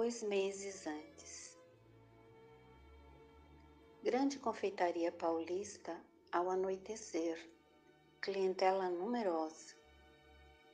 dois 0.00 0.22
meses 0.22 0.86
antes. 0.86 1.58
Grande 4.02 4.38
confeitaria 4.38 5.12
paulista 5.12 5.94
ao 6.32 6.48
anoitecer, 6.48 7.38
clientela 8.18 8.88
numerosa. 8.88 9.74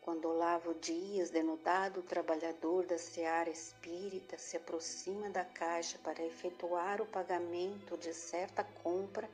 Quando 0.00 0.28
Olavo 0.28 0.74
Dias, 0.74 1.30
denotado 1.30 2.04
trabalhador 2.04 2.86
da 2.86 2.96
seara 2.98 3.50
espírita, 3.50 4.38
se 4.38 4.56
aproxima 4.56 5.28
da 5.28 5.44
caixa 5.44 5.98
para 6.04 6.24
efetuar 6.24 7.02
o 7.02 7.06
pagamento 7.06 7.98
de 7.98 8.14
certa 8.14 8.62
compra, 8.84 9.28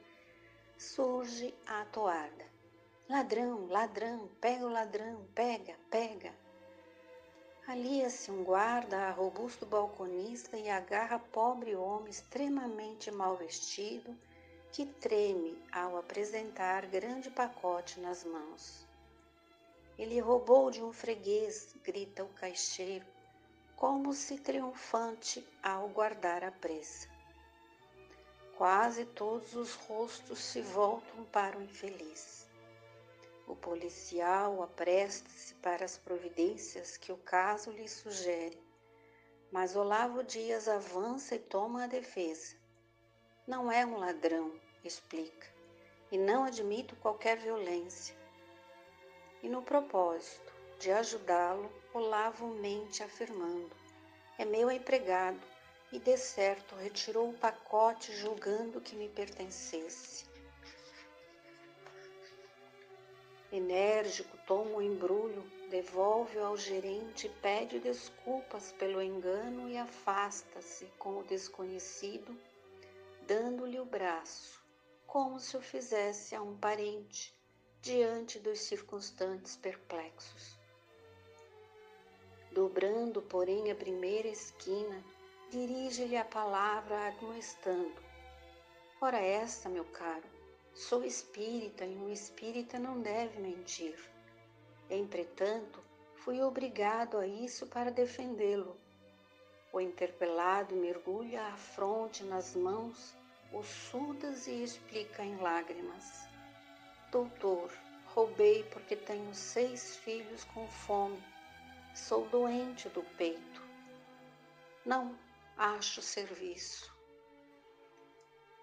surge 0.79 1.55
a 1.67 1.85
toada. 1.85 2.47
Ladrão, 3.11 3.67
ladrão, 3.67 4.27
pega 4.41 4.65
o 4.65 4.71
ladrão, 4.73 5.23
pega, 5.35 5.77
pega. 5.91 6.33
Alia-se 7.67 8.29
um 8.29 8.43
guarda 8.43 9.07
a 9.07 9.11
robusto 9.13 9.65
balconista 9.65 10.57
e 10.57 10.69
agarra 10.69 11.19
pobre 11.19 11.77
homem 11.77 12.11
extremamente 12.11 13.09
mal 13.11 13.37
vestido 13.37 14.19
que 14.73 14.85
treme 14.85 15.57
ao 15.71 15.97
apresentar 15.97 16.87
grande 16.87 17.31
pacote 17.31 18.01
nas 18.01 18.25
mãos. 18.25 18.85
Ele 19.97 20.19
roubou 20.19 20.73
de 20.73 20.83
um 20.83 20.93
freguês, 20.93 21.73
grita 21.85 22.25
o 22.25 22.29
caixeiro, 22.31 23.07
como 23.77 24.13
se 24.13 24.39
triunfante 24.39 25.47
ao 25.63 25.89
guardar 25.89 26.43
a 26.43 26.51
presa. 26.51 27.09
Quase 28.57 29.05
todos 29.05 29.55
os 29.55 29.75
rostos 29.75 30.41
se 30.41 30.61
voltam 30.61 31.25
para 31.27 31.57
o 31.57 31.63
infeliz. 31.63 32.42
O 33.47 33.57
policial 33.57 34.63
apresta-se 34.63 35.55
para 35.57 35.85
as 35.85 35.99
providências 35.99 36.97
que 36.97 37.13
o 37.13 37.17
caso 37.17 37.71
lhe 37.71 37.89
sugere, 37.89 38.59
mas 39.51 39.75
Olavo 39.75 40.23
Dias 40.23 40.69
avança 40.69 41.35
e 41.35 41.39
toma 41.39 41.85
a 41.85 41.87
defesa. 41.87 42.57
Não 43.47 43.71
é 43.71 43.85
um 43.85 43.99
ladrão, 43.99 44.53
explica, 44.85 45.49
e 46.11 46.17
não 46.17 46.45
admito 46.45 46.95
qualquer 46.97 47.37
violência. 47.37 48.17
E 49.43 49.49
no 49.49 49.61
propósito 49.61 50.53
de 50.79 50.93
ajudá-lo, 50.93 51.71
Olavo 51.93 52.47
mente 52.47 53.03
afirmando: 53.03 53.77
É 54.39 54.45
meu 54.45 54.71
empregado, 54.71 55.41
e 55.93 55.99
de 55.99 56.17
certo 56.17 56.75
retirou 56.77 57.29
o 57.29 57.39
pacote 57.39 58.15
julgando 58.17 58.81
que 58.81 58.97
me 58.97 59.09
pertencesse. 59.09 60.32
Enérgico, 63.53 64.35
toma 64.47 64.79
o 64.79 64.83
embrulho, 64.83 65.45
devolve-o 65.69 66.43
ao 66.43 66.57
gerente, 66.57 67.29
pede 67.43 67.79
desculpas 67.79 68.73
pelo 68.73 69.03
engano 69.03 69.69
e 69.69 69.77
afasta-se 69.77 70.87
com 70.99 71.19
o 71.19 71.25
desconhecido, 71.25 72.35
dando-lhe 73.27 73.79
o 73.79 73.85
braço, 73.85 74.59
como 75.07 75.39
se 75.39 75.55
o 75.55 75.61
fizesse 75.61 76.35
a 76.35 76.41
um 76.41 76.57
parente, 76.57 77.37
diante 77.83 78.39
dos 78.39 78.59
circunstantes 78.59 79.55
perplexos. 79.55 80.59
Dobrando, 82.53 83.21
porém, 83.21 83.71
a 83.71 83.75
primeira 83.75 84.29
esquina, 84.29 85.05
dirige-lhe 85.51 86.17
a 86.17 86.25
palavra 86.25 87.09
admoestando. 87.09 88.03
Ora 88.99 89.19
essa, 89.19 89.69
meu 89.69 89.85
caro, 89.85 90.42
Sou 90.75 91.05
espírita 91.05 91.85
e 91.85 91.97
um 91.97 92.11
espírita 92.11 92.79
não 92.79 93.01
deve 93.01 93.39
mentir. 93.41 93.99
Entretanto, 94.89 95.81
fui 96.17 96.41
obrigado 96.41 97.19
a 97.19 97.27
isso 97.27 97.67
para 97.67 97.91
defendê-lo. 97.91 98.77
O 99.73 99.81
interpelado 99.81 100.75
mergulha 100.75 101.47
a 101.47 101.57
fronte 101.57 102.25
nas 102.25 102.55
mãos, 102.55 103.15
ossudas 103.53 104.47
e 104.47 104.63
explica 104.63 105.23
em 105.23 105.37
lágrimas: 105.37 106.27
Doutor, 107.11 107.71
roubei 108.07 108.65
porque 108.65 108.97
tenho 108.97 109.35
seis 109.35 109.97
filhos 109.97 110.45
com 110.45 110.67
fome. 110.67 111.23
Sou 111.95 112.27
doente 112.29 112.89
do 112.89 113.03
peito. 113.17 113.63
Não 114.85 115.15
acho 115.57 116.01
serviço. 116.01 116.91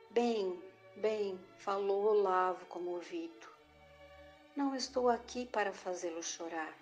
Bem, 0.10 0.60
Bem, 1.02 1.40
falou 1.56 2.08
Olavo 2.08 2.66
comovido. 2.66 3.48
Não 4.54 4.76
estou 4.76 5.08
aqui 5.08 5.46
para 5.46 5.72
fazê-lo 5.72 6.22
chorar. 6.22 6.78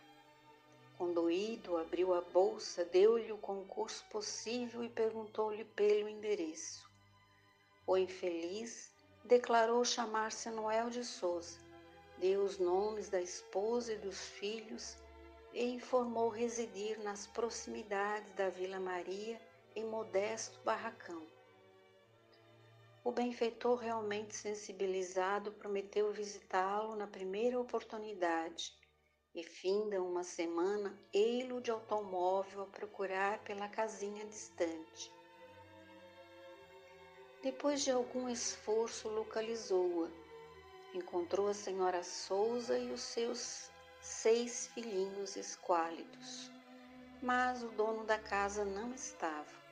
Condoído, 0.98 1.78
abriu 1.78 2.16
a 2.16 2.22
bolsa, 2.22 2.84
deu-lhe 2.84 3.32
o 3.32 3.38
concurso 3.38 4.04
possível 4.10 4.84
e 4.84 4.90
perguntou-lhe 4.90 5.64
pelo 5.64 6.10
endereço. 6.10 6.90
O 7.86 7.96
infeliz 7.96 8.92
declarou 9.24 9.86
chamar-se 9.86 10.50
Noel 10.50 10.90
de 10.90 11.04
Souza, 11.04 11.60
deu 12.18 12.42
os 12.42 12.58
nomes 12.58 13.10
da 13.10 13.22
esposa 13.22 13.94
e 13.94 14.00
dos 14.00 14.20
filhos 14.30 14.98
e 15.54 15.64
informou 15.64 16.30
residir 16.30 16.98
nas 17.04 17.28
proximidades 17.28 18.34
da 18.34 18.50
Vila 18.50 18.80
Maria 18.80 19.40
em 19.76 19.86
modesto 19.86 20.60
barracão. 20.66 21.37
O 23.08 23.12
benfeitor, 23.14 23.78
realmente 23.78 24.36
sensibilizado, 24.36 25.54
prometeu 25.54 26.12
visitá-lo 26.12 26.94
na 26.98 27.08
primeira 27.08 27.58
oportunidade 27.58 28.74
e, 29.34 29.46
finda 29.46 30.04
uma 30.04 30.26
semana, 30.26 30.94
ei-lo 31.14 31.62
de 31.62 31.72
automóvel 31.72 32.64
a 32.64 32.66
procurar 32.66 33.40
pela 33.46 33.70
casinha 33.70 34.26
distante. 34.26 35.10
Depois 37.42 37.82
de 37.82 37.92
algum 37.92 38.28
esforço, 38.28 39.08
localizou-a. 39.08 40.12
Encontrou 40.94 41.48
a 41.48 41.54
senhora 41.54 42.04
Souza 42.04 42.78
e 42.78 42.92
os 42.92 43.00
seus 43.00 43.72
seis 44.02 44.68
filhinhos 44.74 45.38
esquálidos, 45.38 46.52
mas 47.22 47.64
o 47.64 47.70
dono 47.70 48.04
da 48.04 48.20
casa 48.20 48.66
não 48.66 48.94
estava 48.94 49.67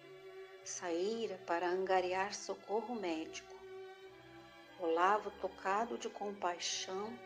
saíra 0.66 1.40
para 1.46 1.70
angariar 1.70 2.34
socorro 2.34 2.96
médico. 2.96 3.56
Olavo, 4.80 5.30
tocado 5.40 5.98
de 5.98 6.10
compaixão, 6.10 7.18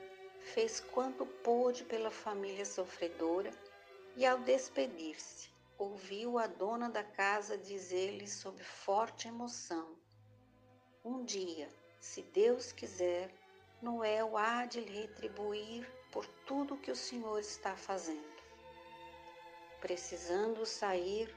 fez 0.54 0.80
quanto 0.80 1.26
pôde 1.26 1.86
pela 1.86 2.12
família 2.12 2.66
sofredora 2.66 3.52
e, 4.16 4.26
ao 4.26 4.40
despedir-se, 4.40 5.50
ouviu 5.78 6.38
a 6.38 6.48
dona 6.48 6.90
da 6.90 7.04
casa 7.04 7.58
dizer-lhe 7.58 8.28
sob 8.28 8.62
forte 8.62 9.28
emoção: 9.30 9.96
Um 11.04 11.24
dia, 11.24 11.70
se 12.00 12.22
Deus 12.22 12.74
quiser, 12.74 13.34
Noel 13.82 14.38
há 14.38 14.66
de 14.66 14.82
lhe 14.82 15.02
retribuir 15.02 15.90
por 16.12 16.28
tudo 16.46 16.78
que 16.78 16.92
o 16.92 16.96
Senhor 16.96 17.40
está 17.40 17.76
fazendo. 17.78 18.40
Precisando 19.80 20.66
sair 20.66 21.34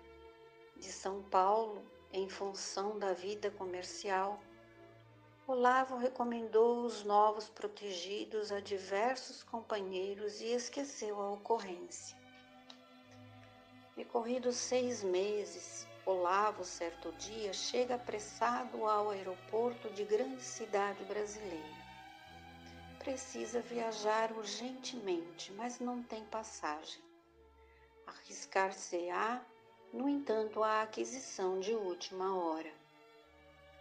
de 0.82 0.90
São 0.90 1.22
Paulo 1.22 1.80
em 2.12 2.28
função 2.28 2.98
da 2.98 3.12
vida 3.12 3.52
comercial, 3.52 4.40
Olavo 5.46 5.96
recomendou 5.96 6.84
os 6.84 7.04
novos 7.04 7.48
protegidos 7.48 8.50
a 8.50 8.58
diversos 8.58 9.44
companheiros 9.44 10.40
e 10.40 10.46
esqueceu 10.46 11.20
a 11.20 11.30
ocorrência. 11.30 12.16
Decorridos 13.96 14.56
seis 14.56 15.04
meses, 15.04 15.86
Olavo, 16.04 16.64
certo 16.64 17.12
dia, 17.12 17.52
chega 17.52 17.94
apressado 17.94 18.84
ao 18.84 19.10
aeroporto 19.10 19.88
de 19.90 20.04
grande 20.04 20.42
cidade 20.42 21.04
brasileira. 21.04 21.82
Precisa 22.98 23.60
viajar 23.60 24.32
urgentemente, 24.32 25.52
mas 25.52 25.78
não 25.78 26.02
tem 26.02 26.24
passagem. 26.24 27.02
Arriscar-se-á 28.04 29.44
no 29.92 30.08
entanto, 30.08 30.62
a 30.62 30.82
aquisição 30.82 31.60
de 31.60 31.74
última 31.74 32.34
hora. 32.34 32.72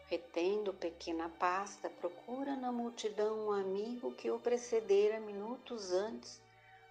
Retendo 0.07 0.73
pequena 0.73 1.29
pasta, 1.39 1.89
procura 1.89 2.55
na 2.57 2.69
multidão 2.69 3.47
um 3.47 3.51
amigo 3.51 4.11
que 4.13 4.29
o 4.29 4.37
precedera 4.37 5.21
minutos 5.21 5.93
antes, 5.93 6.41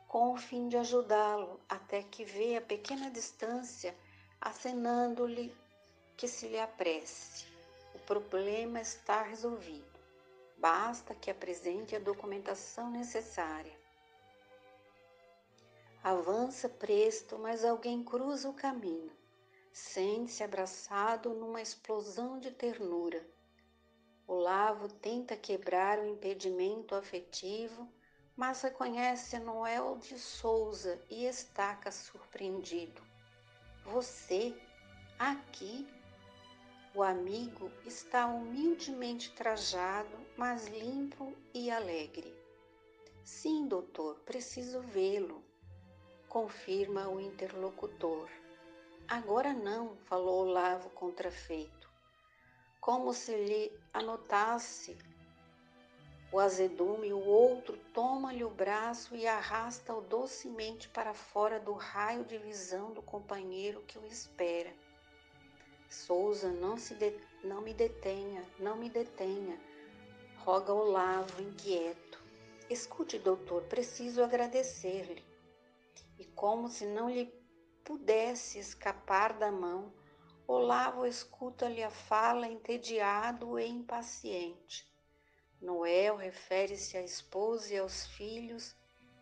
com 0.08 0.32
o 0.32 0.38
fim 0.38 0.68
de 0.68 0.78
ajudá-lo, 0.78 1.60
até 1.68 2.02
que 2.02 2.24
vê 2.24 2.56
a 2.56 2.62
pequena 2.62 3.10
distância, 3.10 3.94
acenando-lhe 4.40 5.54
que 6.16 6.26
se 6.26 6.48
lhe 6.48 6.58
apresse. 6.58 7.46
O 7.94 7.98
problema 7.98 8.80
está 8.80 9.22
resolvido. 9.22 10.00
Basta 10.56 11.14
que 11.14 11.30
apresente 11.30 11.94
a 11.94 11.98
documentação 11.98 12.90
necessária. 12.90 13.79
Avança 16.02 16.68
presto, 16.68 17.38
mas 17.38 17.64
alguém 17.64 18.02
cruza 18.02 18.48
o 18.48 18.54
caminho. 18.54 19.12
Sente-se 19.72 20.42
abraçado 20.42 21.30
numa 21.34 21.60
explosão 21.60 22.38
de 22.38 22.50
ternura. 22.50 23.26
Olavo 24.26 24.88
tenta 24.88 25.36
quebrar 25.36 25.98
o 25.98 26.06
impedimento 26.06 26.94
afetivo, 26.94 27.88
mas 28.36 28.62
reconhece 28.62 29.38
Noel 29.38 29.98
de 29.98 30.18
Souza 30.18 31.00
e 31.10 31.26
estaca 31.26 31.90
surpreendido. 31.92 33.02
Você, 33.84 34.54
Aqui, 35.20 35.86
o 36.94 37.02
amigo 37.02 37.70
está 37.84 38.26
humildemente 38.26 39.30
trajado, 39.32 40.16
mas 40.34 40.66
limpo 40.66 41.36
e 41.52 41.70
alegre. 41.70 42.34
Sim, 43.22 43.68
doutor, 43.68 44.18
preciso 44.20 44.80
vê-lo, 44.80 45.44
confirma 46.30 47.08
o 47.08 47.20
interlocutor. 47.20 48.28
Agora 49.08 49.52
não, 49.52 49.96
falou 50.04 50.46
Olavo 50.46 50.88
contrafeito, 50.90 51.90
como 52.80 53.12
se 53.12 53.34
lhe 53.34 53.72
anotasse 53.92 54.96
o 56.32 56.38
azedume, 56.38 57.12
o 57.12 57.26
outro 57.26 57.76
toma-lhe 57.92 58.44
o 58.44 58.50
braço 58.50 59.16
e 59.16 59.26
arrasta-o 59.26 60.00
docemente 60.02 60.88
para 60.88 61.12
fora 61.12 61.58
do 61.58 61.72
raio 61.72 62.24
de 62.24 62.38
visão 62.38 62.92
do 62.92 63.02
companheiro 63.02 63.82
que 63.88 63.98
o 63.98 64.06
espera. 64.06 64.72
Souza, 65.88 66.52
não, 66.52 66.76
se 66.76 66.94
de, 66.94 67.12
não 67.42 67.60
me 67.60 67.74
detenha, 67.74 68.44
não 68.60 68.76
me 68.76 68.88
detenha, 68.88 69.60
roga 70.38 70.72
Olavo 70.72 71.42
inquieto. 71.42 72.22
Escute, 72.70 73.18
doutor, 73.18 73.62
preciso 73.64 74.22
agradecer-lhe. 74.22 75.29
Como 76.40 76.70
se 76.70 76.86
não 76.86 77.10
lhe 77.10 77.30
pudesse 77.84 78.58
escapar 78.58 79.34
da 79.34 79.52
mão, 79.52 79.92
Olavo 80.48 81.04
escuta-lhe 81.04 81.82
a 81.82 81.90
fala 81.90 82.48
entediado 82.48 83.58
e 83.58 83.66
impaciente. 83.68 84.90
Noel 85.60 86.16
refere-se 86.16 86.96
à 86.96 87.02
esposa 87.02 87.74
e 87.74 87.76
aos 87.76 88.06
filhos 88.06 88.74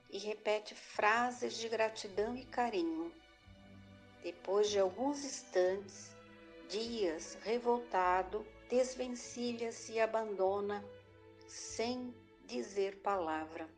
e 0.08 0.18
repete 0.18 0.76
frases 0.76 1.58
de 1.58 1.68
gratidão 1.68 2.36
e 2.36 2.44
carinho. 2.44 3.12
Depois 4.22 4.70
de 4.70 4.78
alguns 4.78 5.24
instantes, 5.24 6.16
Dias, 6.68 7.36
revoltado, 7.42 8.46
desvencilha-se 8.70 9.94
e 9.94 10.00
abandona 10.00 10.84
sem 11.48 12.14
dizer 12.46 13.02
palavra. 13.02 13.68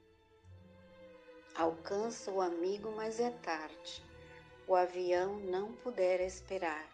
Alcança 1.60 2.30
o 2.30 2.40
amigo, 2.40 2.90
mas 2.96 3.20
é 3.20 3.28
tarde. 3.28 4.02
O 4.66 4.74
avião 4.74 5.36
não 5.40 5.74
pudera 5.74 6.22
esperar. 6.22 6.88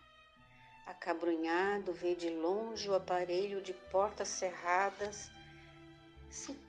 Acabrunhado, 0.85 1.93
vê 1.93 2.17
de 2.17 2.31
longe 2.31 2.91
o 2.91 2.95
aparelho 2.97 3.63
de 3.63 3.73
portas 3.73 4.27
cerradas 4.27 5.31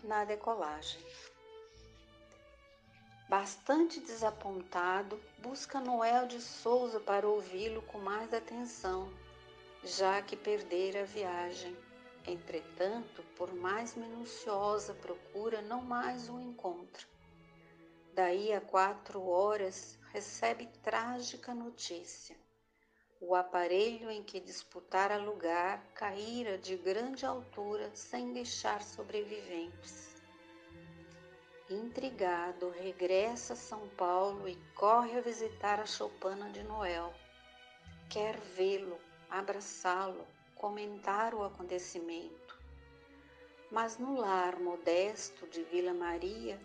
na 0.03 0.23
decolagem. 0.25 1.03
Bastante 3.27 3.99
desapontado, 3.99 5.19
busca 5.39 5.79
Noel 5.79 6.27
de 6.27 6.39
Souza 6.39 6.99
para 6.99 7.27
ouvi-lo 7.27 7.81
com 7.81 7.97
mais 7.97 8.31
atenção, 8.31 9.11
já 9.83 10.21
que 10.21 10.35
perdera 10.35 11.01
a 11.01 11.05
viagem. 11.05 11.75
Entretanto, 12.27 13.23
por 13.35 13.51
mais 13.55 13.95
minuciosa 13.95 14.93
procura, 14.93 15.63
não 15.63 15.81
mais 15.81 16.29
o 16.29 16.39
encontra. 16.39 17.16
Daí 18.17 18.51
a 18.51 18.59
quatro 18.59 19.27
horas, 19.27 19.95
recebe 20.11 20.65
trágica 20.81 21.53
notícia. 21.53 22.35
O 23.21 23.35
aparelho 23.35 24.09
em 24.09 24.23
que 24.23 24.39
disputara 24.39 25.17
lugar 25.17 25.85
caíra 25.93 26.57
de 26.57 26.75
grande 26.77 27.27
altura 27.27 27.91
sem 27.93 28.33
deixar 28.33 28.81
sobreviventes. 28.81 30.15
Intrigado, 31.69 32.71
regressa 32.71 33.53
a 33.53 33.55
São 33.55 33.87
Paulo 33.89 34.49
e 34.49 34.55
corre 34.73 35.19
a 35.19 35.21
visitar 35.21 35.79
a 35.79 35.85
choupana 35.85 36.49
de 36.49 36.63
Noel. 36.63 37.13
Quer 38.09 38.35
vê-lo, 38.39 38.97
abraçá-lo, 39.29 40.25
comentar 40.55 41.35
o 41.35 41.43
acontecimento. 41.43 42.59
Mas 43.69 43.99
no 43.99 44.19
lar 44.19 44.59
modesto 44.59 45.45
de 45.45 45.61
Vila 45.65 45.93
Maria 45.93 46.59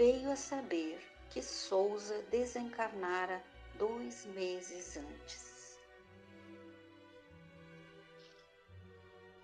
veio 0.00 0.30
a 0.30 0.36
saber 0.36 0.98
que 1.28 1.42
Souza 1.42 2.22
desencarnara 2.30 3.44
dois 3.74 4.24
meses 4.24 4.96
antes. 4.96 5.78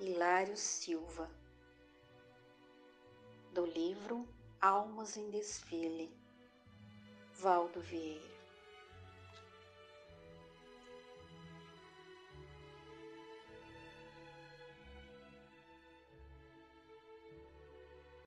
Hilário 0.00 0.56
Silva, 0.56 1.31
do 3.53 3.67
livro 3.67 4.26
Almas 4.58 5.19
em 5.19 5.29
Desfile, 5.29 6.11
Valdo 7.35 7.82
Vieira. 7.82 8.36